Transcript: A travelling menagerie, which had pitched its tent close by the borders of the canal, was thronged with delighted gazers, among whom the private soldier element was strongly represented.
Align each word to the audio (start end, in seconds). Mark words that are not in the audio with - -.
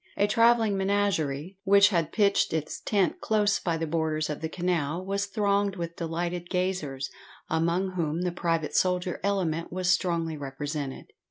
A 0.17 0.25
travelling 0.25 0.77
menagerie, 0.79 1.59
which 1.63 1.89
had 1.89 2.11
pitched 2.11 2.53
its 2.53 2.79
tent 2.81 3.21
close 3.21 3.59
by 3.59 3.77
the 3.77 3.85
borders 3.85 4.31
of 4.31 4.41
the 4.41 4.49
canal, 4.49 5.05
was 5.05 5.27
thronged 5.27 5.75
with 5.75 5.95
delighted 5.95 6.49
gazers, 6.49 7.11
among 7.51 7.91
whom 7.91 8.23
the 8.23 8.31
private 8.31 8.75
soldier 8.75 9.19
element 9.23 9.71
was 9.71 9.91
strongly 9.91 10.37
represented. 10.37 11.13